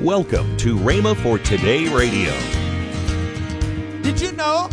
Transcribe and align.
Welcome 0.00 0.56
to 0.58 0.76
Rhema 0.76 1.16
for 1.16 1.38
Today 1.38 1.88
Radio. 1.92 2.32
Did 4.02 4.20
you 4.20 4.30
know 4.30 4.68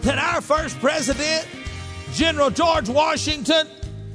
that 0.00 0.18
our 0.18 0.40
first 0.40 0.80
president, 0.80 1.46
General 2.12 2.50
George 2.50 2.88
Washington, 2.88 3.68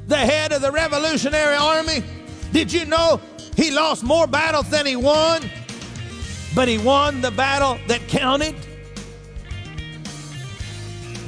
the 0.07 0.17
head 0.17 0.51
of 0.51 0.61
the 0.61 0.69
Revolutionary 0.69 1.55
Army, 1.55 2.03
did 2.51 2.73
you 2.73 2.83
know 2.83 3.21
he 3.55 3.71
lost 3.71 4.03
more 4.03 4.27
battles 4.27 4.69
than 4.69 4.85
he 4.85 4.97
won? 4.97 5.49
But 6.53 6.67
he 6.67 6.77
won 6.77 7.21
the 7.21 7.31
battle 7.31 7.79
that 7.87 8.05
counted? 8.09 8.55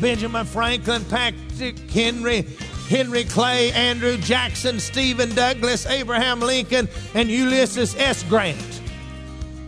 Benjamin 0.02 0.46
Franklin, 0.46 1.06
Patrick 1.06 1.90
Henry, 1.90 2.46
Henry 2.88 3.26
Clay, 3.26 3.72
Andrew 3.74 4.18
Jackson, 4.18 4.80
Stephen 4.80 5.34
Douglas, 5.36 5.86
Abraham 5.86 6.40
Lincoln, 6.40 6.88
and 7.14 7.30
Ulysses 7.30 7.96
S. 7.96 8.24
Grant 8.24 8.82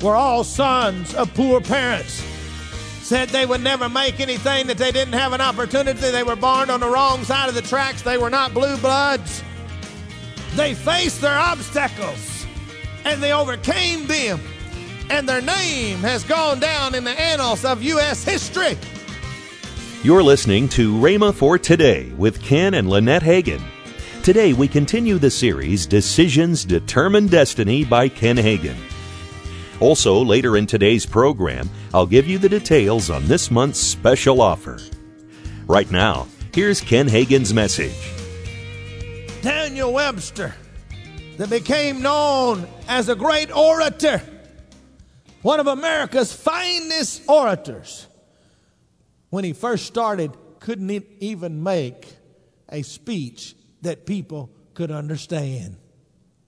were 0.01 0.15
all 0.15 0.43
sons 0.43 1.13
of 1.15 1.33
poor 1.33 1.59
parents. 1.59 2.23
Said 3.01 3.29
they 3.29 3.45
would 3.45 3.61
never 3.61 3.89
make 3.89 4.19
anything, 4.19 4.67
that 4.67 4.77
they 4.77 4.91
didn't 4.91 5.13
have 5.13 5.33
an 5.33 5.41
opportunity. 5.41 5.99
They 6.11 6.23
were 6.23 6.35
born 6.35 6.69
on 6.69 6.79
the 6.79 6.87
wrong 6.87 7.23
side 7.23 7.49
of 7.49 7.55
the 7.55 7.61
tracks. 7.61 8.03
They 8.03 8.17
were 8.17 8.29
not 8.29 8.53
blue 8.53 8.77
bloods. 8.77 9.43
They 10.55 10.73
faced 10.73 11.21
their 11.21 11.37
obstacles 11.37 12.45
and 13.05 13.21
they 13.21 13.33
overcame 13.33 14.05
them. 14.07 14.39
And 15.09 15.27
their 15.27 15.41
name 15.41 15.99
has 15.99 16.23
gone 16.23 16.59
down 16.59 16.93
in 16.93 17.03
the 17.03 17.19
annals 17.19 17.65
of 17.65 17.81
U.S. 17.81 18.23
history. 18.23 18.77
You're 20.01 20.23
listening 20.23 20.69
to 20.69 20.93
Rhema 20.93 21.33
for 21.33 21.59
Today 21.59 22.09
with 22.15 22.41
Ken 22.41 22.75
and 22.75 22.89
Lynette 22.89 23.21
Hagin. 23.21 23.61
Today 24.23 24.53
we 24.53 24.65
continue 24.65 25.17
the 25.17 25.29
series 25.29 25.85
Decisions 25.85 26.63
Determine 26.63 27.27
Destiny 27.27 27.83
by 27.83 28.07
Ken 28.07 28.37
Hagin. 28.37 28.77
Also, 29.81 30.23
later 30.23 30.55
in 30.55 30.65
today's 30.65 31.05
program, 31.05 31.69
I'll 31.93 32.05
give 32.05 32.29
you 32.29 32.37
the 32.37 32.47
details 32.47 33.09
on 33.09 33.25
this 33.25 33.51
month's 33.51 33.81
special 33.81 34.39
offer. 34.41 34.79
Right 35.67 35.91
now, 35.91 36.29
here's 36.53 36.79
Ken 36.79 37.09
Hagin's 37.09 37.53
message. 37.53 37.91
Daniel 39.41 39.91
Webster, 39.91 40.55
that 41.35 41.49
became 41.49 42.01
known 42.01 42.65
as 42.87 43.09
a 43.09 43.15
great 43.17 43.53
orator, 43.53 44.21
one 45.41 45.59
of 45.59 45.67
America's 45.67 46.31
finest 46.31 47.23
orators, 47.27 48.07
when 49.29 49.43
he 49.43 49.53
first 49.53 49.85
started, 49.85 50.31
couldn't 50.59 50.89
even 51.19 51.63
make 51.63 52.07
a 52.69 52.81
speech 52.81 53.55
that 53.81 54.05
people 54.05 54.49
could 54.73 54.91
understand. 54.91 55.77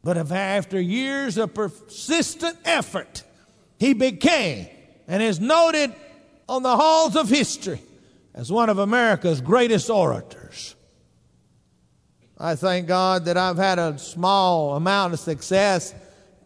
But 0.04 0.18
after 0.32 0.80
years 0.80 1.38
of 1.38 1.54
persistent 1.54 2.58
effort, 2.66 3.24
he 3.78 3.94
became 3.94 4.68
and 5.08 5.22
is 5.22 5.40
noted 5.40 5.94
on 6.50 6.64
the 6.64 6.76
halls 6.76 7.16
of 7.16 7.30
history 7.30 7.82
as 8.34 8.52
one 8.52 8.70
of 8.70 8.78
America's 8.78 9.42
greatest 9.42 9.90
orators. 9.90 10.76
I 12.38 12.56
thank 12.56 12.88
God 12.88 13.26
that 13.26 13.38
I've 13.38 13.58
had 13.58 13.78
a 13.78 14.00
small 14.00 14.76
amount 14.76 15.14
of 15.14 15.20
success. 15.20 15.94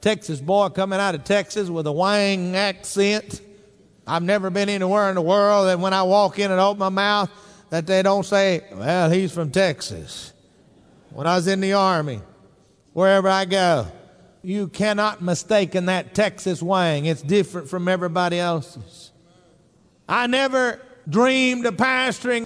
Texas 0.01 0.41
boy 0.41 0.69
coming 0.69 0.99
out 0.99 1.15
of 1.15 1.23
Texas 1.23 1.69
with 1.69 1.87
a 1.87 1.91
wang 1.91 2.55
accent. 2.55 3.41
I've 4.07 4.23
never 4.23 4.49
been 4.49 4.69
anywhere 4.69 5.09
in 5.09 5.15
the 5.15 5.21
world 5.21 5.67
that 5.67 5.79
when 5.79 5.93
I 5.93 6.03
walk 6.03 6.39
in 6.39 6.51
and 6.51 6.59
open 6.59 6.79
my 6.79 6.89
mouth 6.89 7.29
that 7.69 7.87
they 7.87 8.03
don't 8.03 8.25
say, 8.25 8.63
well, 8.71 9.09
he's 9.09 9.31
from 9.31 9.51
Texas. 9.51 10.33
When 11.11 11.27
I 11.27 11.35
was 11.35 11.47
in 11.47 11.61
the 11.61 11.73
army, 11.73 12.21
wherever 12.93 13.27
I 13.27 13.45
go. 13.45 13.87
You 14.41 14.67
cannot 14.67 15.21
mistake 15.21 15.75
in 15.75 15.87
that 15.87 16.13
Texas 16.13 16.61
wang. 16.61 17.05
It's 17.05 17.21
different 17.21 17.67
from 17.67 17.87
everybody 17.87 18.39
else's. 18.39 19.11
I 20.07 20.27
never 20.27 20.79
dreamed 21.09 21.65
of 21.65 21.75
pastoring. 21.75 22.45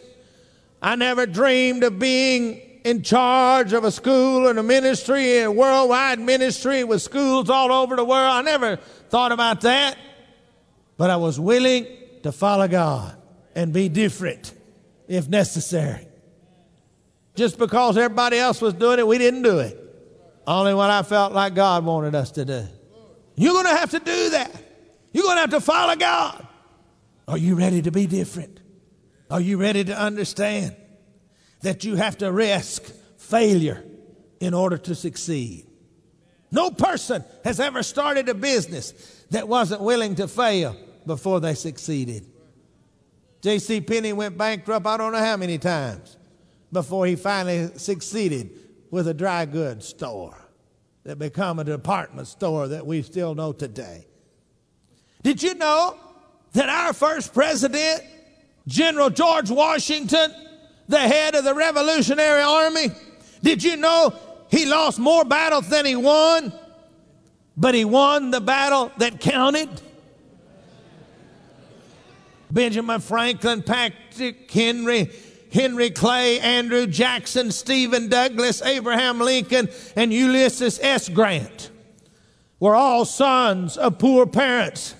I 0.82 0.96
never 0.96 1.26
dreamed 1.26 1.84
of 1.84 2.00
being 2.00 2.62
in 2.84 3.04
charge 3.04 3.74
of 3.74 3.84
a 3.84 3.92
school 3.92 4.48
and 4.48 4.58
a 4.58 4.64
ministry, 4.64 5.40
a 5.40 5.52
worldwide 5.52 6.20
ministry 6.20 6.84
with 6.84 7.02
schools 7.02 7.50
all 7.50 7.72
over 7.72 7.96
the 7.96 8.06
world. 8.06 8.34
I 8.34 8.42
never 8.42 8.78
thought 9.10 9.32
about 9.32 9.62
that. 9.62 9.98
But 11.00 11.10
I 11.10 11.16
was 11.16 11.40
willing 11.40 11.88
to 12.24 12.34
follow 12.34 12.68
God 12.68 13.16
and 13.56 13.72
be 13.72 13.88
different 13.88 14.54
if 15.08 15.30
necessary. 15.30 16.06
Just 17.36 17.58
because 17.58 17.98
everybody 17.98 18.38
else 18.38 18.60
was 18.60 18.74
doing 18.74 19.00
it, 19.00 19.08
we 19.08 19.18
didn't 19.18 19.44
do 19.44 19.60
it. 19.60 19.78
Only 20.46 20.74
what 20.74 20.90
I 20.90 21.04
felt 21.04 21.32
like 21.32 21.56
God 21.56 21.86
wanted 21.86 22.16
us 22.16 22.32
to 22.32 22.44
do. 22.44 22.68
You're 23.36 23.54
going 23.54 23.68
to 23.68 23.78
have 23.78 23.92
to 23.92 24.00
do 24.00 24.30
that. 24.32 24.52
You're 25.14 25.24
going 25.24 25.38
to 25.38 25.42
have 25.42 25.52
to 25.52 25.62
follow 25.62 25.96
God. 25.96 26.46
Are 27.30 27.38
you 27.38 27.56
ready 27.56 27.82
to 27.82 27.92
be 27.92 28.06
different? 28.06 28.60
Are 29.32 29.40
you 29.40 29.56
ready 29.56 29.86
to 29.86 29.98
understand 29.98 30.76
that 31.62 31.86
you 31.86 31.96
have 31.96 32.18
to 32.18 32.30
risk 32.30 32.84
failure 33.16 33.86
in 34.42 34.54
order 34.54 34.78
to 34.78 34.96
succeed? 34.96 35.66
No 36.52 36.72
person 36.72 37.24
has 37.46 37.62
ever 37.62 37.84
started 37.84 38.28
a 38.28 38.34
business 38.34 38.92
that 39.30 39.48
wasn't 39.48 39.80
willing 39.80 40.16
to 40.16 40.28
fail 40.28 40.76
before 41.10 41.40
they 41.40 41.56
succeeded. 41.56 42.24
J.C. 43.42 43.82
Penney 43.82 44.14
went 44.14 44.38
bankrupt 44.38 44.86
I 44.86 44.96
don't 44.96 45.12
know 45.12 45.18
how 45.18 45.38
many 45.38 45.58
times 45.58 46.18
before 46.72 47.08
he 47.08 47.16
finally 47.16 47.68
succeeded 47.78 48.52
with 48.92 49.08
a 49.08 49.14
dry 49.14 49.46
goods 49.46 49.88
store 49.88 50.38
that 51.04 51.18
became 51.18 51.58
a 51.58 51.64
department 51.64 52.28
store 52.28 52.68
that 52.68 52.86
we 52.86 53.02
still 53.02 53.34
know 53.34 53.52
today. 53.52 54.06
Did 55.24 55.42
you 55.42 55.56
know 55.56 55.98
that 56.54 56.70
our 56.70 56.94
first 56.94 57.34
president, 57.34 58.04
General 58.68 59.10
George 59.10 59.50
Washington, 59.50 60.32
the 60.88 61.00
head 61.00 61.34
of 61.34 61.44
the 61.44 61.56
Revolutionary 61.56 62.44
Army, 62.44 62.90
did 63.42 63.64
you 63.64 63.78
know 63.78 64.14
he 64.52 64.68
lost 64.68 65.00
more 65.00 65.26
battles 65.26 65.70
than 65.70 65.88
he 65.88 65.96
won? 65.96 66.54
But 67.58 67.74
he 67.74 67.84
won 67.84 68.30
the 68.30 68.42
battle 68.42 68.92
that 68.98 69.20
counted. 69.20 69.70
Benjamin 72.52 73.00
Franklin, 73.02 73.62
Patrick 73.62 74.50
Henry, 74.52 75.12
Henry 75.52 75.90
Clay, 75.90 76.40
Andrew 76.40 76.88
Jackson, 76.88 77.52
Stephen 77.52 78.08
Douglas, 78.08 78.62
Abraham 78.62 79.20
Lincoln, 79.20 79.70
and 79.96 80.14
Ulysses 80.14 80.80
S. 80.82 81.10
Grant 81.10 81.70
were 82.60 82.76
all 82.76 83.06
sons 83.06 83.78
of 83.78 84.00
poor 84.00 84.26
parents. 84.26 84.96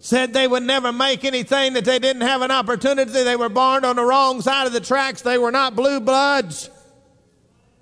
Said 0.00 0.32
they 0.32 0.46
would 0.46 0.62
never 0.62 0.92
make 0.92 1.24
anything, 1.24 1.72
that 1.72 1.84
they 1.84 1.98
didn't 1.98 2.22
have 2.22 2.42
an 2.42 2.52
opportunity. 2.52 3.10
They 3.10 3.36
were 3.36 3.48
born 3.48 3.84
on 3.84 3.96
the 3.96 4.04
wrong 4.04 4.40
side 4.40 4.66
of 4.66 4.72
the 4.72 4.80
tracks. 4.80 5.22
They 5.22 5.38
were 5.38 5.50
not 5.50 5.74
blue 5.74 5.98
bloods. 6.00 6.70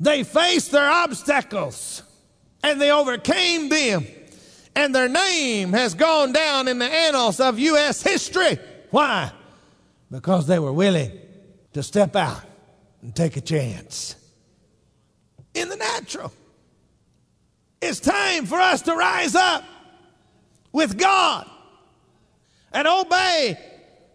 They 0.01 0.25
faced 0.25 0.73
their 0.73 0.91
obstacles 0.91 2.03
and 2.63 2.81
they 2.81 2.91
overcame 2.91 3.69
them. 3.69 4.07
And 4.75 4.95
their 4.95 5.09
name 5.09 5.73
has 5.73 5.95
gone 5.95 6.33
down 6.33 6.69
in 6.69 6.79
the 6.79 6.87
annals 6.87 7.39
of 7.39 7.59
U.S. 7.59 8.03
history. 8.03 8.59
Why? 8.97 9.31
Because 10.11 10.47
they 10.47 10.59
were 10.59 10.73
willing 10.73 11.13
to 11.75 11.83
step 11.83 12.17
out 12.17 12.41
and 13.03 13.15
take 13.15 13.37
a 13.37 13.43
chance. 13.43 14.17
In 15.53 15.69
the 15.69 15.77
natural, 15.77 16.33
it's 17.83 18.01
time 18.01 18.47
for 18.47 18.57
us 18.57 18.81
to 18.83 18.97
rise 18.97 19.35
up 19.35 19.65
with 20.73 20.97
God 20.97 21.47
and 22.73 22.89
obey 22.89 23.59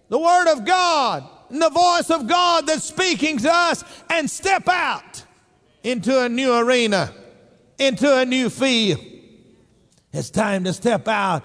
the 0.09 0.17
Word 0.17 0.51
of 0.51 0.65
God 0.65 1.29
and 1.51 1.61
the 1.61 1.69
voice 1.69 2.09
of 2.09 2.25
God 2.25 2.65
that's 2.65 2.85
speaking 2.85 3.37
to 3.37 3.53
us 3.53 3.83
and 4.09 4.27
step 4.27 4.67
out 4.67 5.23
into 5.83 6.23
a 6.23 6.27
new 6.27 6.55
arena, 6.55 7.13
into 7.77 8.17
a 8.17 8.25
new 8.25 8.49
field. 8.49 8.99
It's 10.11 10.31
time 10.31 10.63
to 10.63 10.73
step 10.73 11.07
out 11.07 11.43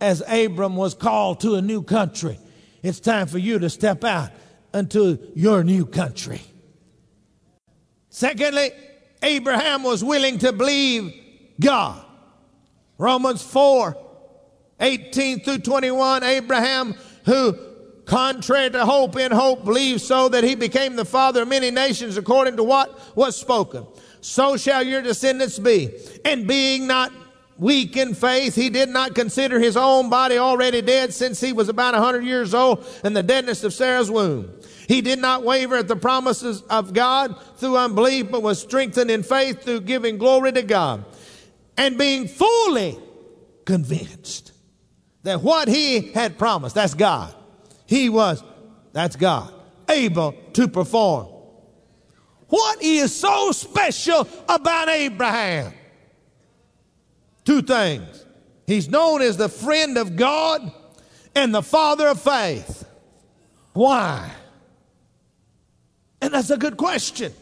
as 0.00 0.22
Abram 0.26 0.74
was 0.74 0.94
called 0.94 1.40
to 1.40 1.56
a 1.56 1.60
new 1.60 1.82
country. 1.82 2.38
It's 2.82 3.00
time 3.00 3.26
for 3.26 3.38
you 3.38 3.58
to 3.58 3.70
step 3.70 4.04
out 4.04 4.30
into 4.72 5.18
your 5.34 5.64
new 5.64 5.86
country. 5.86 6.40
Secondly, 8.08 8.70
Abraham 9.22 9.82
was 9.82 10.04
willing 10.04 10.38
to 10.38 10.52
believe 10.52 11.14
God. 11.60 12.04
Romans 12.98 13.42
4 13.42 13.96
18 14.80 15.40
through 15.40 15.58
21, 15.58 16.22
Abraham, 16.22 16.94
who 17.24 17.58
contrary 18.04 18.70
to 18.70 18.86
hope 18.86 19.16
in 19.16 19.32
hope 19.32 19.64
believed 19.64 20.00
so 20.00 20.28
that 20.28 20.44
he 20.44 20.54
became 20.54 20.96
the 20.96 21.04
father 21.04 21.42
of 21.42 21.48
many 21.48 21.70
nations 21.70 22.16
according 22.16 22.56
to 22.56 22.62
what 22.62 23.16
was 23.16 23.36
spoken. 23.36 23.86
So 24.20 24.56
shall 24.56 24.82
your 24.82 25.02
descendants 25.02 25.58
be. 25.58 25.90
And 26.24 26.46
being 26.46 26.86
not 26.86 27.12
weak 27.58 27.96
in 27.96 28.14
faith, 28.14 28.54
he 28.54 28.70
did 28.70 28.88
not 28.88 29.14
consider 29.14 29.58
his 29.58 29.76
own 29.76 30.08
body 30.08 30.38
already 30.38 30.80
dead 30.80 31.12
since 31.12 31.40
he 31.40 31.52
was 31.52 31.68
about 31.68 31.94
a 31.94 31.98
hundred 31.98 32.24
years 32.24 32.54
old 32.54 32.86
and 33.04 33.16
the 33.16 33.22
deadness 33.22 33.64
of 33.64 33.74
Sarah's 33.74 34.10
womb. 34.10 34.50
He 34.86 35.02
did 35.02 35.18
not 35.18 35.44
waver 35.44 35.76
at 35.76 35.88
the 35.88 35.96
promises 35.96 36.62
of 36.62 36.94
God 36.94 37.36
through 37.56 37.76
unbelief, 37.76 38.30
but 38.30 38.42
was 38.42 38.60
strengthened 38.60 39.10
in 39.10 39.22
faith 39.22 39.62
through 39.62 39.82
giving 39.82 40.16
glory 40.16 40.52
to 40.52 40.62
God 40.62 41.04
and 41.76 41.98
being 41.98 42.26
fully 42.26 42.98
convinced 43.66 44.52
that 45.24 45.42
what 45.42 45.68
he 45.68 46.12
had 46.12 46.38
promised, 46.38 46.74
that's 46.74 46.94
God, 46.94 47.34
he 47.86 48.08
was, 48.08 48.42
that's 48.92 49.16
God, 49.16 49.52
able 49.88 50.32
to 50.54 50.68
perform. 50.68 51.26
What 52.48 52.82
is 52.82 53.14
so 53.14 53.52
special 53.52 54.26
about 54.48 54.88
Abraham? 54.88 55.74
Two 57.48 57.62
things. 57.62 58.26
He's 58.66 58.90
known 58.90 59.22
as 59.22 59.38
the 59.38 59.48
friend 59.48 59.96
of 59.96 60.16
God 60.16 60.70
and 61.34 61.54
the 61.54 61.62
father 61.62 62.08
of 62.08 62.20
faith. 62.20 62.86
Why? 63.72 64.30
And 66.20 66.34
that's 66.34 66.50
a 66.50 66.58
good 66.58 66.76
question. 66.76 67.32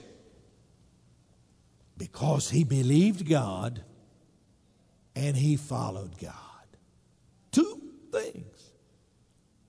Because 1.98 2.48
he 2.48 2.62
believed 2.62 3.28
God 3.28 3.82
and 5.16 5.36
he 5.36 5.56
followed 5.56 6.16
God. 6.20 6.32
Two 7.50 7.80
things. 8.12 8.70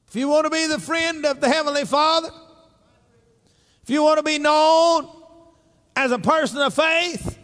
If 0.07 0.15
you 0.15 0.27
want 0.27 0.43
to 0.45 0.51
be 0.51 0.67
the 0.67 0.79
friend 0.79 1.25
of 1.25 1.41
the 1.41 1.49
Heavenly 1.49 1.85
Father, 1.85 2.29
if 3.81 3.89
you 3.89 4.03
want 4.03 4.17
to 4.17 4.23
be 4.23 4.37
known 4.37 5.09
as 5.95 6.11
a 6.11 6.19
person 6.19 6.59
of 6.59 6.75
faith, 6.75 7.39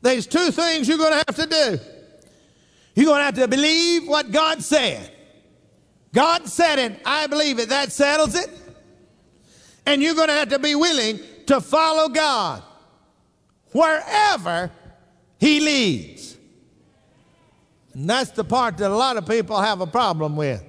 there's 0.00 0.26
two 0.26 0.50
things 0.50 0.88
you're 0.88 0.96
going 0.96 1.12
to 1.12 1.24
have 1.28 1.36
to 1.36 1.46
do. 1.46 1.99
You're 3.00 3.06
going 3.06 3.20
to 3.20 3.24
have 3.24 3.34
to 3.36 3.48
believe 3.48 4.06
what 4.06 4.30
God 4.30 4.62
said. 4.62 5.10
God 6.12 6.46
said 6.46 6.78
it, 6.78 7.00
I 7.06 7.28
believe 7.28 7.58
it, 7.58 7.70
that 7.70 7.92
settles 7.92 8.34
it. 8.34 8.50
And 9.86 10.02
you're 10.02 10.14
going 10.14 10.28
to 10.28 10.34
have 10.34 10.50
to 10.50 10.58
be 10.58 10.74
willing 10.74 11.18
to 11.46 11.62
follow 11.62 12.10
God 12.10 12.62
wherever 13.72 14.70
He 15.38 15.60
leads. 15.60 16.36
And 17.94 18.10
that's 18.10 18.32
the 18.32 18.44
part 18.44 18.76
that 18.76 18.90
a 18.90 18.94
lot 18.94 19.16
of 19.16 19.26
people 19.26 19.58
have 19.58 19.80
a 19.80 19.86
problem 19.86 20.36
with. 20.36 20.62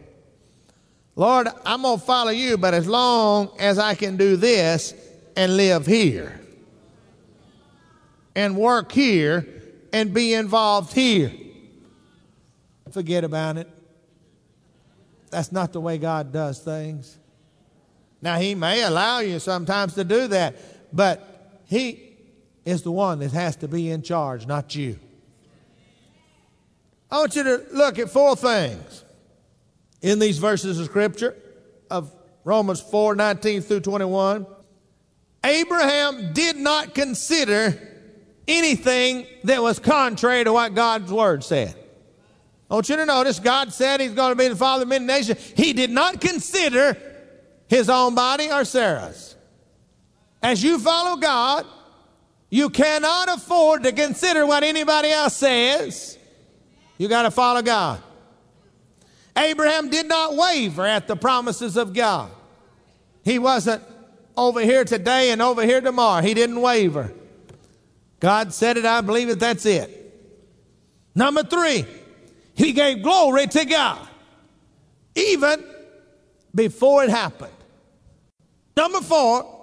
Lord, 1.18 1.50
I'm 1.66 1.82
going 1.82 2.00
to 2.00 2.06
follow 2.06 2.32
you, 2.32 2.58
but 2.58 2.74
as 2.74 2.88
long 2.88 3.52
as 3.60 3.78
I 3.78 3.94
can 3.94 4.16
do 4.16 4.38
this 4.38 4.94
and 5.36 5.58
live 5.58 5.86
here 5.86 6.40
and 8.38 8.56
work 8.56 8.94
here 8.94 9.46
and 9.92 10.14
be 10.14 10.34
involved 10.34 10.94
here, 10.94 11.34
forget 12.94 13.24
about 13.24 13.58
it. 13.58 13.70
That's 15.30 15.52
not 15.52 15.74
the 15.74 15.82
way 15.82 15.98
God 15.98 16.32
does 16.32 16.60
things. 16.60 17.18
Now, 18.22 18.38
He 18.38 18.54
may 18.56 18.84
allow 18.84 19.20
you 19.20 19.40
sometimes 19.40 19.96
to 19.96 20.04
do 20.04 20.28
that, 20.28 20.56
but 20.94 21.60
He 21.66 22.16
is 22.66 22.84
the 22.84 22.92
one 22.92 23.20
that 23.20 23.32
has 23.32 23.56
to 23.58 23.68
be 23.68 23.90
in 23.90 24.02
charge, 24.02 24.46
not 24.46 24.76
you. 24.76 25.00
I 27.10 27.18
want 27.18 27.36
you 27.36 27.44
to 27.44 27.66
look 27.74 28.00
at 28.00 28.10
four 28.10 28.36
things 28.36 29.04
in 30.02 30.20
these 30.20 30.38
verses 30.38 30.80
of 30.80 30.86
Scripture 30.86 31.36
of 31.90 32.12
Romans 32.44 32.82
4 32.82 33.16
19 33.16 33.62
through 33.62 33.82
21. 33.82 34.46
Abraham 35.44 36.34
did 36.34 36.56
not 36.56 36.94
consider 36.94 37.78
anything 38.48 39.26
that 39.44 39.62
was 39.62 39.80
contrary 39.80 40.44
to 40.44 40.54
what 40.54 40.76
God's 40.76 41.12
Word 41.12 41.44
said. 41.44 41.76
Want 42.72 42.88
you 42.88 42.96
to 42.96 43.06
notice 43.06 43.40
God 43.40 43.74
said 43.74 44.00
He's 44.00 44.14
going 44.14 44.32
to 44.32 44.36
be 44.36 44.48
the 44.48 44.56
father 44.56 44.84
of 44.84 44.88
many 44.88 45.06
nations. 45.06 45.40
He 45.58 45.74
did 45.74 45.90
not 45.90 46.22
consider 46.22 46.98
His 47.68 47.90
own 47.90 48.16
body 48.16 48.50
or 48.50 48.64
Sarah's. 48.64 49.36
As 50.42 50.64
you 50.64 50.80
follow 50.80 51.18
God, 51.18 51.66
you 52.50 52.70
cannot 52.70 53.28
afford 53.30 53.84
to 53.84 53.92
consider 53.92 54.46
what 54.46 54.64
anybody 54.64 55.10
else 55.10 55.36
says. 55.36 56.18
You 56.98 57.10
got 57.10 57.24
to 57.24 57.32
follow 57.32 57.62
God. 57.62 58.02
Abraham 59.38 59.90
did 59.90 60.08
not 60.08 60.36
waver 60.36 60.86
at 60.86 61.08
the 61.08 61.16
promises 61.16 61.78
of 61.78 61.94
God. 61.94 62.32
He 63.24 63.38
wasn't 63.38 63.84
over 64.38 64.62
here 64.62 64.86
today 64.86 65.32
and 65.32 65.42
over 65.42 65.64
here 65.64 65.82
tomorrow. 65.82 66.22
He 66.22 66.34
didn't 66.34 66.62
waver. 66.62 67.14
God 68.20 68.54
said 68.54 68.78
it, 68.78 68.86
I 68.86 69.02
believe 69.02 69.30
it, 69.30 69.40
that's 69.40 69.66
it. 69.66 69.98
Number 71.16 71.44
three, 71.44 71.86
he 72.62 72.74
gave 72.74 73.02
glory 73.02 73.48
to 73.48 73.66
God, 73.66 74.08
even 75.16 75.64
before 76.54 77.04
it 77.04 77.10
happened. 77.10 77.52
Number 78.78 79.02
four, 79.02 79.60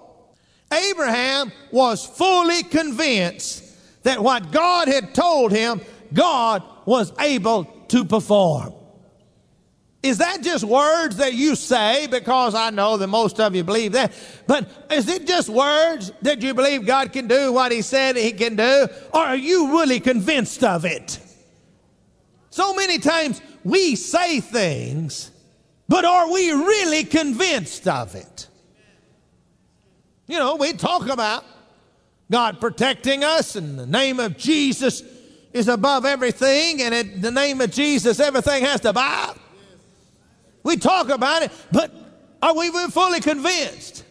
Abraham 0.73 1.53
was 1.71 2.05
fully 2.05 2.65
convinced 2.65 3.65
that 4.03 4.21
what 4.21 4.51
God 4.51 4.89
had 4.89 5.15
told 5.15 5.53
him, 5.53 5.81
God 6.13 6.63
was 6.87 7.13
able 7.21 7.65
to 7.89 8.05
perform. 8.05 8.75
Is 10.03 10.19
that 10.19 10.43
just 10.43 10.65
words 10.65 11.17
that 11.17 11.35
you 11.35 11.55
say? 11.55 12.07
Because 12.07 12.55
I 12.55 12.71
know 12.71 12.97
that 12.97 13.09
most 13.09 13.41
of 13.41 13.55
you 13.55 13.65
believe 13.65 13.93
that. 13.93 14.13
But 14.47 14.69
is 14.91 15.09
it 15.09 15.27
just 15.27 15.49
words 15.49 16.13
that 16.23 16.41
you 16.41 16.55
believe 16.55 16.87
God 16.87 17.13
can 17.13 17.27
do 17.27 17.53
what 17.53 17.73
He 17.73 17.83
said 17.83 18.17
He 18.17 18.33
can 18.33 18.55
do? 18.55 18.87
Or 19.13 19.21
are 19.21 19.37
you 19.37 19.79
really 19.79 19.99
convinced 19.99 20.63
of 20.63 20.85
it? 20.85 21.19
So 22.59 22.75
many 22.75 22.99
times 22.99 23.41
we 23.63 23.95
say 23.95 24.41
things, 24.41 25.31
but 25.89 26.05
are 26.05 26.29
we 26.29 26.51
really 26.51 27.05
convinced 27.05 27.87
of 27.87 28.17
it? 28.17 28.49
You 30.27 30.41
know, 30.41 30.57
we 30.57 30.73
talk 30.73 31.09
about 31.09 31.45
God 32.29 32.61
protecting 32.61 33.23
us 33.23 33.55
and 33.55 33.79
the 33.79 33.87
name 33.87 34.19
of 34.19 34.37
Jesus 34.37 35.05
is 35.53 35.69
above 35.69 36.05
everything, 36.05 36.83
and 36.83 36.93
in 36.93 37.21
the 37.21 37.31
name 37.31 37.61
of 37.61 37.71
Jesus, 37.71 38.19
everything 38.19 38.65
has 38.65 38.81
to 38.81 38.93
bow. 38.93 39.37
We 40.65 40.79
talk 40.79 41.11
about 41.11 41.45
it, 41.45 41.53
but 41.71 41.95
are 42.43 42.57
we 42.57 42.71
fully 42.89 43.21
convinced? 43.21 44.05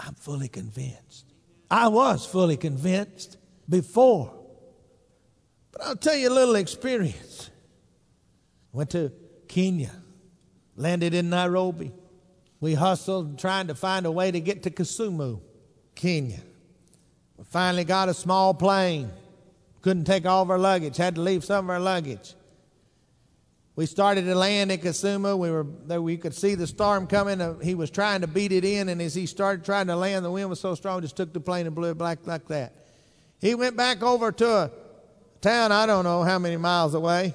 I'm 0.00 0.16
fully 0.16 0.48
convinced. 0.48 1.32
I 1.70 1.86
was 1.86 2.26
fully 2.26 2.56
convinced 2.56 3.36
before 3.68 4.37
but 5.78 5.86
I'll 5.86 5.96
tell 5.96 6.16
you 6.16 6.28
a 6.28 6.34
little 6.34 6.56
experience. 6.56 7.50
Went 8.72 8.90
to 8.90 9.12
Kenya, 9.46 9.92
landed 10.76 11.14
in 11.14 11.30
Nairobi. 11.30 11.92
We 12.60 12.74
hustled 12.74 13.38
trying 13.38 13.68
to 13.68 13.76
find 13.76 14.04
a 14.04 14.10
way 14.10 14.32
to 14.32 14.40
get 14.40 14.64
to 14.64 14.70
Kisumu, 14.70 15.40
Kenya. 15.94 16.40
We 17.36 17.44
finally 17.44 17.84
got 17.84 18.08
a 18.08 18.14
small 18.14 18.52
plane. 18.52 19.10
Couldn't 19.80 20.04
take 20.04 20.26
all 20.26 20.42
of 20.42 20.50
our 20.50 20.58
luggage, 20.58 20.96
had 20.96 21.14
to 21.14 21.20
leave 21.20 21.44
some 21.44 21.66
of 21.66 21.70
our 21.70 21.78
luggage. 21.78 22.34
We 23.76 23.86
started 23.86 24.24
to 24.24 24.34
land 24.34 24.72
in 24.72 24.80
Kisumu. 24.80 25.38
We 25.38 25.52
were 25.52 25.64
there. 25.86 26.02
We 26.02 26.16
could 26.16 26.34
see 26.34 26.56
the 26.56 26.66
storm 26.66 27.06
coming. 27.06 27.40
Uh, 27.40 27.56
he 27.60 27.76
was 27.76 27.90
trying 27.90 28.22
to 28.22 28.26
beat 28.26 28.50
it 28.50 28.64
in, 28.64 28.88
and 28.88 29.00
as 29.00 29.14
he 29.14 29.24
started 29.26 29.64
trying 29.64 29.86
to 29.86 29.94
land, 29.94 30.24
the 30.24 30.32
wind 30.32 30.50
was 30.50 30.58
so 30.58 30.74
strong, 30.74 31.00
just 31.00 31.16
took 31.16 31.32
the 31.32 31.38
plane 31.38 31.66
and 31.66 31.76
blew 31.76 31.92
it 31.92 31.98
back 31.98 32.26
like 32.26 32.48
that. 32.48 32.72
He 33.40 33.54
went 33.54 33.76
back 33.76 34.02
over 34.02 34.32
to 34.32 34.50
a 34.50 34.70
town, 35.40 35.72
I 35.72 35.86
don't 35.86 36.04
know 36.04 36.22
how 36.22 36.38
many 36.38 36.56
miles 36.56 36.94
away. 36.94 37.34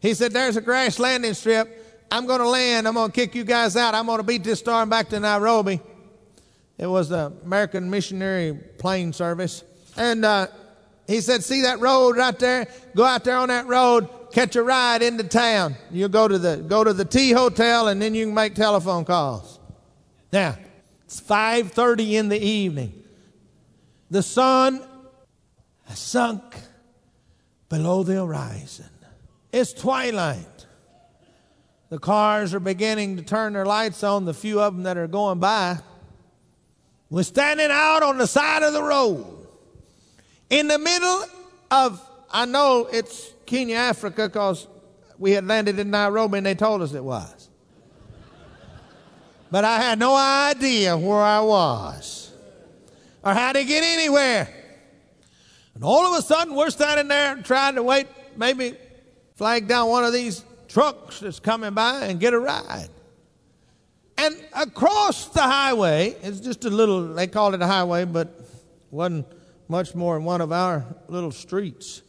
He 0.00 0.14
said, 0.14 0.32
There's 0.32 0.56
a 0.56 0.62
crash 0.62 0.98
landing 0.98 1.34
strip. 1.34 1.76
I'm 2.10 2.26
going 2.26 2.40
to 2.40 2.48
land. 2.48 2.88
I'm 2.88 2.94
going 2.94 3.10
to 3.10 3.14
kick 3.14 3.34
you 3.34 3.44
guys 3.44 3.76
out. 3.76 3.94
I'm 3.94 4.06
going 4.06 4.18
to 4.18 4.24
beat 4.24 4.42
this 4.42 4.58
storm 4.58 4.88
back 4.88 5.08
to 5.10 5.20
Nairobi. 5.20 5.80
It 6.76 6.86
was 6.86 7.10
the 7.10 7.32
American 7.44 7.90
Missionary 7.90 8.54
Plane 8.78 9.12
Service. 9.12 9.62
And 9.96 10.24
uh, 10.24 10.48
he 11.06 11.20
said, 11.20 11.44
See 11.44 11.62
that 11.62 11.78
road 11.78 12.16
right 12.16 12.38
there? 12.38 12.66
Go 12.96 13.04
out 13.04 13.24
there 13.24 13.36
on 13.36 13.48
that 13.48 13.66
road, 13.66 14.08
catch 14.32 14.56
a 14.56 14.62
ride 14.62 15.02
into 15.02 15.24
town. 15.24 15.76
You'll 15.90 16.08
go 16.08 16.26
to 16.26 16.38
the 16.38 16.56
go 16.56 16.82
to 16.82 16.92
the 16.92 17.04
Tea 17.04 17.32
Hotel, 17.32 17.88
and 17.88 18.00
then 18.00 18.14
you 18.14 18.26
can 18.26 18.34
make 18.34 18.54
telephone 18.54 19.04
calls. 19.04 19.58
Now, 20.32 20.56
it's 21.04 21.20
5:30 21.20 22.16
in 22.16 22.28
the 22.28 22.40
evening. 22.40 23.02
The 24.10 24.22
sun 24.22 24.82
has 25.84 25.98
sunk 25.98 26.42
below 27.70 28.02
the 28.02 28.16
horizon. 28.16 28.90
It's 29.52 29.72
twilight. 29.72 30.66
The 31.88 31.98
cars 31.98 32.52
are 32.52 32.60
beginning 32.60 33.16
to 33.16 33.22
turn 33.22 33.54
their 33.54 33.64
lights 33.64 34.04
on, 34.04 34.26
the 34.26 34.34
few 34.34 34.60
of 34.60 34.74
them 34.74 34.82
that 34.82 34.98
are 34.98 35.06
going 35.06 35.38
by. 35.38 35.78
We're 37.08 37.22
standing 37.22 37.70
out 37.70 38.02
on 38.02 38.18
the 38.18 38.26
side 38.26 38.62
of 38.62 38.74
the 38.74 38.82
road. 38.82 39.46
In 40.50 40.68
the 40.68 40.78
middle 40.78 41.24
of, 41.70 42.00
I 42.30 42.44
know 42.44 42.88
it's 42.92 43.32
Kenya, 43.46 43.76
Africa, 43.76 44.28
because 44.28 44.68
we 45.18 45.32
had 45.32 45.46
landed 45.46 45.78
in 45.78 45.90
Nairobi 45.90 46.38
and 46.38 46.46
they 46.46 46.54
told 46.54 46.82
us 46.82 46.92
it 46.92 47.02
was. 47.02 47.48
But 49.50 49.64
I 49.64 49.80
had 49.80 49.98
no 49.98 50.14
idea 50.14 50.96
where 50.96 51.22
I 51.22 51.40
was 51.40 52.32
or 53.24 53.34
how 53.34 53.52
to 53.52 53.64
get 53.64 53.82
anywhere. 53.82 54.59
And 55.80 55.86
all 55.86 56.12
of 56.12 56.18
a 56.18 56.20
sudden, 56.20 56.54
we're 56.54 56.68
standing 56.68 57.08
there 57.08 57.36
trying 57.36 57.76
to 57.76 57.82
wait, 57.82 58.06
maybe 58.36 58.76
flag 59.36 59.66
down 59.66 59.88
one 59.88 60.04
of 60.04 60.12
these 60.12 60.44
trucks 60.68 61.20
that's 61.20 61.40
coming 61.40 61.72
by 61.72 62.04
and 62.04 62.20
get 62.20 62.34
a 62.34 62.38
ride. 62.38 62.90
And 64.18 64.36
across 64.52 65.28
the 65.28 65.40
highway, 65.40 66.16
it's 66.20 66.40
just 66.40 66.66
a 66.66 66.68
little, 66.68 67.14
they 67.14 67.26
called 67.26 67.54
it 67.54 67.62
a 67.62 67.66
highway, 67.66 68.04
but 68.04 68.28
wasn't 68.90 69.26
much 69.68 69.94
more 69.94 70.16
than 70.16 70.24
one 70.24 70.42
of 70.42 70.52
our 70.52 70.84
little 71.08 71.30
streets. 71.30 72.02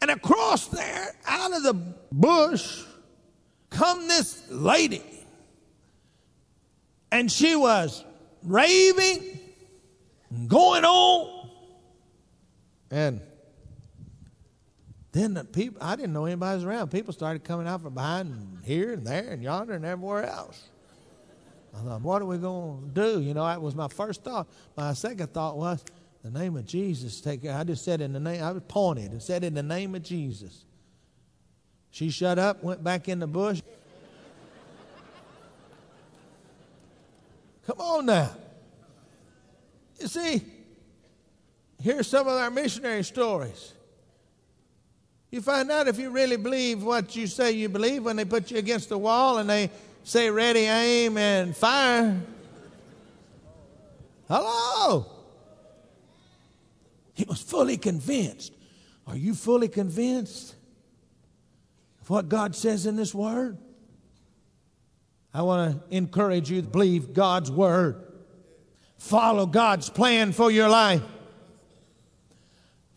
And 0.00 0.10
across 0.10 0.68
there, 0.68 1.14
out 1.26 1.54
of 1.54 1.62
the 1.62 1.74
bush, 2.10 2.84
come 3.68 4.08
this 4.08 4.44
lady. 4.48 5.02
And 7.12 7.30
she 7.30 7.54
was 7.54 8.02
raving, 8.42 9.40
going 10.46 10.86
on. 10.86 11.37
And 12.90 13.20
then 15.12 15.34
the 15.34 15.44
people, 15.44 15.82
I 15.82 15.96
didn't 15.96 16.12
know 16.12 16.24
anybody 16.24 16.56
was 16.56 16.64
around. 16.64 16.90
People 16.90 17.12
started 17.12 17.44
coming 17.44 17.66
out 17.66 17.82
from 17.82 17.94
behind 17.94 18.30
and 18.30 18.64
here 18.64 18.92
and 18.92 19.06
there 19.06 19.30
and 19.30 19.42
yonder 19.42 19.74
and 19.74 19.84
everywhere 19.84 20.24
else. 20.24 20.68
I 21.74 21.80
thought, 21.80 22.02
what 22.02 22.22
are 22.22 22.26
we 22.26 22.38
going 22.38 22.82
to 22.82 22.88
do? 22.88 23.20
You 23.20 23.34
know, 23.34 23.46
that 23.46 23.60
was 23.60 23.74
my 23.74 23.88
first 23.88 24.24
thought. 24.24 24.48
My 24.76 24.92
second 24.94 25.32
thought 25.32 25.56
was, 25.56 25.84
the 26.22 26.30
name 26.30 26.56
of 26.56 26.66
Jesus, 26.66 27.20
take 27.20 27.42
care. 27.42 27.54
I 27.54 27.62
just 27.64 27.84
said 27.84 28.00
in 28.00 28.12
the 28.12 28.20
name, 28.20 28.42
I 28.42 28.50
was 28.52 28.62
pointed 28.66 29.12
and 29.12 29.22
said 29.22 29.44
in 29.44 29.54
the 29.54 29.62
name 29.62 29.94
of 29.94 30.02
Jesus. 30.02 30.64
She 31.90 32.10
shut 32.10 32.38
up, 32.38 32.62
went 32.62 32.82
back 32.82 33.08
in 33.08 33.18
the 33.18 33.26
bush. 33.26 33.62
Come 37.66 37.80
on 37.80 38.06
now. 38.06 38.30
You 40.00 40.08
see, 40.08 40.42
here's 41.80 42.06
some 42.06 42.26
of 42.26 42.34
our 42.34 42.50
missionary 42.50 43.04
stories. 43.04 43.74
You 45.30 45.42
find 45.42 45.70
out 45.70 45.88
if 45.88 45.98
you 45.98 46.10
really 46.10 46.36
believe 46.36 46.82
what 46.82 47.14
you 47.14 47.26
say 47.26 47.52
you 47.52 47.68
believe 47.68 48.04
when 48.04 48.16
they 48.16 48.24
put 48.24 48.50
you 48.50 48.58
against 48.58 48.88
the 48.88 48.98
wall 48.98 49.38
and 49.38 49.48
they 49.48 49.70
say, 50.02 50.30
ready, 50.30 50.60
aim, 50.60 51.18
and 51.18 51.54
fire. 51.54 52.18
Hello. 54.26 55.06
He 57.12 57.24
was 57.24 57.40
fully 57.40 57.76
convinced. 57.76 58.52
Are 59.06 59.16
you 59.16 59.34
fully 59.34 59.68
convinced 59.68 60.54
of 62.00 62.08
what 62.08 62.28
God 62.28 62.54
says 62.54 62.86
in 62.86 62.96
this 62.96 63.14
word? 63.14 63.58
I 65.34 65.42
want 65.42 65.90
to 65.90 65.96
encourage 65.96 66.50
you 66.50 66.62
to 66.62 66.68
believe 66.68 67.12
God's 67.12 67.50
word. 67.50 68.02
Follow 68.96 69.46
God's 69.46 69.90
plan 69.90 70.32
for 70.32 70.50
your 70.50 70.68
life. 70.68 71.02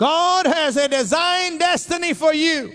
God 0.01 0.47
has 0.47 0.77
a 0.77 0.87
designed 0.87 1.59
destiny 1.59 2.15
for 2.15 2.33
you. 2.33 2.73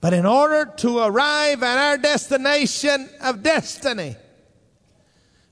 But 0.00 0.14
in 0.14 0.24
order 0.24 0.72
to 0.76 0.98
arrive 0.98 1.64
at 1.64 1.76
our 1.76 1.98
destination 1.98 3.10
of 3.20 3.42
destiny, 3.42 4.14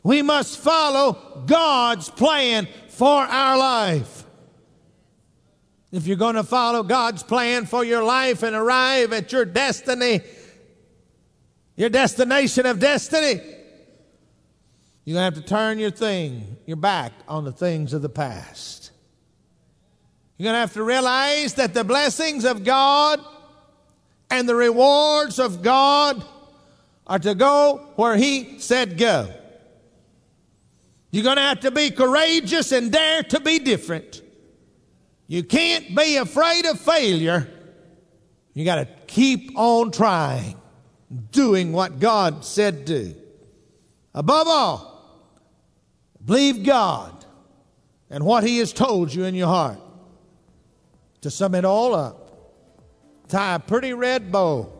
we 0.04 0.22
must 0.22 0.56
follow 0.60 1.42
God's 1.46 2.10
plan 2.10 2.68
for 2.90 3.08
our 3.22 3.58
life. 3.58 4.22
If 5.90 6.06
you're 6.06 6.16
going 6.16 6.36
to 6.36 6.44
follow 6.44 6.84
God's 6.84 7.24
plan 7.24 7.66
for 7.66 7.82
your 7.84 8.04
life 8.04 8.44
and 8.44 8.54
arrive 8.54 9.12
at 9.12 9.32
your 9.32 9.44
destiny, 9.44 10.20
your 11.74 11.88
destination 11.88 12.66
of 12.66 12.78
destiny, 12.78 13.40
you're 15.04 15.14
going 15.14 15.32
to 15.32 15.34
have 15.34 15.34
to 15.34 15.42
turn 15.42 15.80
your 15.80 15.90
thing, 15.90 16.56
your 16.66 16.76
back 16.76 17.14
on 17.26 17.44
the 17.44 17.50
things 17.50 17.92
of 17.92 18.00
the 18.00 18.08
past. 18.08 18.87
You're 20.38 20.44
going 20.44 20.54
to 20.54 20.60
have 20.60 20.74
to 20.74 20.84
realize 20.84 21.54
that 21.54 21.74
the 21.74 21.82
blessings 21.82 22.44
of 22.44 22.62
God 22.62 23.20
and 24.30 24.48
the 24.48 24.54
rewards 24.54 25.40
of 25.40 25.62
God 25.62 26.24
are 27.08 27.18
to 27.18 27.34
go 27.34 27.88
where 27.96 28.16
He 28.16 28.60
said 28.60 28.96
go. 28.96 29.34
You're 31.10 31.24
going 31.24 31.36
to 31.36 31.42
have 31.42 31.60
to 31.60 31.72
be 31.72 31.90
courageous 31.90 32.70
and 32.70 32.92
dare 32.92 33.24
to 33.24 33.40
be 33.40 33.58
different. 33.58 34.22
You 35.26 35.42
can't 35.42 35.96
be 35.96 36.16
afraid 36.16 36.66
of 36.66 36.78
failure. 36.78 37.48
You 38.54 38.64
got 38.64 38.76
to 38.76 38.88
keep 39.08 39.52
on 39.56 39.90
trying, 39.90 40.56
doing 41.32 41.72
what 41.72 41.98
God 41.98 42.44
said 42.44 42.84
do. 42.84 43.14
Above 44.14 44.46
all, 44.46 45.32
believe 46.24 46.64
God 46.64 47.24
and 48.08 48.24
what 48.24 48.44
He 48.44 48.58
has 48.58 48.72
told 48.72 49.12
you 49.12 49.24
in 49.24 49.34
your 49.34 49.48
heart. 49.48 49.80
To 51.22 51.30
sum 51.30 51.54
it 51.56 51.64
all 51.64 51.94
up, 51.96 52.30
tie 53.26 53.56
a 53.56 53.58
pretty 53.58 53.92
red 53.92 54.30
bow 54.30 54.72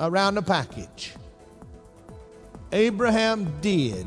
around 0.00 0.34
the 0.34 0.42
package. 0.42 1.14
Abraham 2.72 3.60
did 3.60 4.06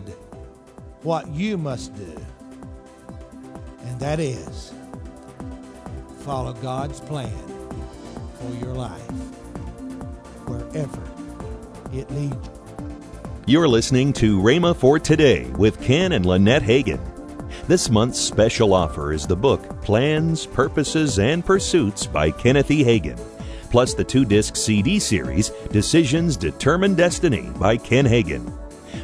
what 1.03 1.29
you 1.29 1.57
must 1.57 1.95
do, 1.95 2.25
and 3.85 3.99
that 3.99 4.19
is 4.19 4.73
follow 6.19 6.51
God's 6.53 6.99
plan 6.99 7.31
for 8.39 8.53
your 8.55 8.73
life 8.73 9.11
wherever 10.45 11.01
it 11.97 12.11
leads 12.11 12.35
you. 12.35 12.51
You're 13.45 13.69
listening 13.69 14.11
to 14.13 14.39
Rhema 14.39 14.75
for 14.75 14.99
Today 14.99 15.45
with 15.57 15.81
Ken 15.81 16.11
and 16.11 16.25
Lynette 16.25 16.61
Hagin. 16.61 17.18
This 17.69 17.91
month's 17.91 18.19
special 18.19 18.73
offer 18.73 19.13
is 19.13 19.27
the 19.27 19.35
book 19.35 19.79
Plans, 19.83 20.47
Purposes, 20.47 21.19
and 21.19 21.45
Pursuits 21.45 22.07
by 22.07 22.31
Kenneth 22.31 22.71
E. 22.71 22.83
Hagin, 22.83 23.15
plus 23.69 23.93
the 23.93 24.03
two 24.03 24.25
disc 24.25 24.55
CD 24.55 24.97
series 24.97 25.49
Decisions 25.69 26.35
Determine 26.35 26.95
Destiny 26.95 27.51
by 27.59 27.77
Ken 27.77 28.05
Hagin. 28.05 28.51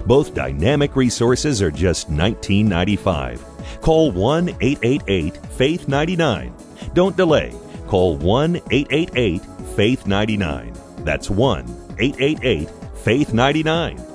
Both 0.08 0.34
dynamic 0.34 0.96
resources 0.96 1.62
are 1.62 1.70
just 1.70 2.10
$19.95. 2.10 3.40
Call 3.82 4.10
1 4.10 4.50
888 4.50 5.38
Faith 5.38 5.88
99. 5.88 6.52
Don't 6.96 7.16
delay. 7.16 7.54
Call 7.86 8.18
1 8.18 8.56
888 8.72 9.46
Faith 9.76 10.08
99. 10.08 10.74
That's 11.04 11.30
1 11.30 11.96
888 12.00 12.70
Faith 12.96 13.32
99. 13.32 14.15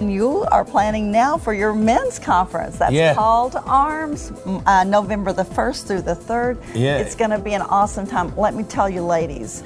You 0.00 0.44
are 0.50 0.64
planning 0.64 1.12
now 1.12 1.36
for 1.36 1.52
your 1.52 1.74
men's 1.74 2.18
conference. 2.18 2.78
That's 2.78 2.92
Yeah. 2.92 3.14
Call 3.14 3.50
to 3.50 3.60
Arms, 3.62 4.32
uh, 4.66 4.84
November 4.84 5.32
the 5.32 5.44
1st 5.44 5.86
through 5.86 6.02
the 6.02 6.14
3rd. 6.14 6.58
Yeah. 6.74 6.96
It's 6.98 7.14
going 7.14 7.30
to 7.30 7.38
be 7.38 7.52
an 7.52 7.62
awesome 7.62 8.06
time. 8.06 8.32
Let 8.36 8.54
me 8.54 8.62
tell 8.62 8.88
you, 8.88 9.02
ladies, 9.02 9.62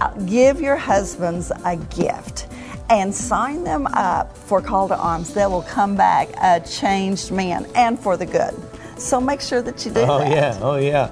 uh, 0.00 0.08
give 0.26 0.60
your 0.60 0.76
husbands 0.76 1.52
a 1.64 1.76
gift 1.76 2.46
and 2.88 3.14
sign 3.14 3.64
them 3.64 3.86
up 3.88 4.36
for 4.36 4.60
Call 4.62 4.88
to 4.88 4.96
Arms. 4.96 5.34
They 5.34 5.46
will 5.46 5.62
come 5.62 5.96
back 5.96 6.28
a 6.42 6.60
changed 6.60 7.30
man 7.30 7.66
and 7.74 7.98
for 7.98 8.16
the 8.16 8.26
good. 8.26 8.54
So 8.96 9.20
make 9.20 9.40
sure 9.40 9.60
that 9.62 9.84
you 9.84 9.92
do 9.92 10.00
Oh, 10.00 10.18
that. 10.18 10.30
yeah, 10.30 10.58
oh, 10.62 10.76
yeah. 10.76 11.10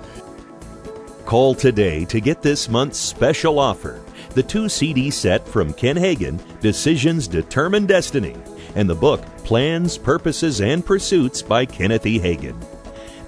Call 1.26 1.54
today 1.54 2.04
to 2.06 2.20
get 2.20 2.42
this 2.42 2.68
month's 2.68 2.98
special 2.98 3.58
offer 3.58 4.00
the 4.34 4.42
two 4.42 4.66
CD 4.66 5.10
set 5.10 5.46
from 5.46 5.74
Ken 5.74 5.94
Hagin, 5.94 6.40
Decisions 6.60 7.28
Determine 7.28 7.84
Destiny, 7.84 8.34
and 8.74 8.88
the 8.88 8.94
book 8.94 9.24
Plans, 9.44 9.98
Purposes, 9.98 10.60
and 10.60 10.84
Pursuits 10.84 11.42
by 11.42 11.66
Kenneth 11.66 12.06
E. 12.06 12.18
Hagin. 12.18 12.56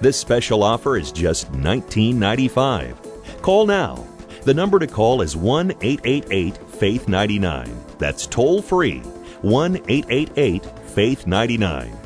This 0.01 0.17
special 0.17 0.63
offer 0.63 0.97
is 0.97 1.11
just 1.11 1.51
$19.95. 1.51 3.41
Call 3.41 3.65
now. 3.65 4.05
The 4.43 4.53
number 4.53 4.79
to 4.79 4.87
call 4.87 5.21
is 5.21 5.35
1 5.35 5.71
888 5.81 6.57
Faith 6.57 7.07
99. 7.07 7.83
That's 7.97 8.27
toll 8.27 8.61
free 8.61 8.99
1 9.41 9.77
888 9.87 10.65
Faith 10.89 11.27
99. 11.27 11.97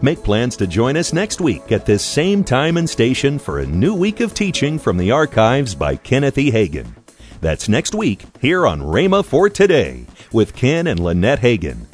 Make 0.00 0.22
plans 0.22 0.56
to 0.56 0.66
join 0.66 0.96
us 0.96 1.12
next 1.12 1.40
week 1.40 1.72
at 1.72 1.86
this 1.86 2.04
same 2.04 2.44
time 2.44 2.76
and 2.76 2.88
station 2.88 3.38
for 3.38 3.58
a 3.58 3.66
new 3.66 3.94
week 3.94 4.20
of 4.20 4.32
teaching 4.32 4.78
from 4.78 4.96
the 4.96 5.10
archives 5.10 5.74
by 5.74 5.96
Kenneth 5.96 6.38
E. 6.38 6.52
Hagin. 6.52 6.94
That's 7.40 7.68
next 7.68 7.94
week 7.94 8.24
here 8.40 8.66
on 8.66 8.80
Rhema 8.80 9.24
for 9.24 9.48
Today 9.48 10.06
with 10.32 10.54
Ken 10.54 10.86
and 10.86 11.00
Lynette 11.00 11.40
Hagin. 11.40 11.86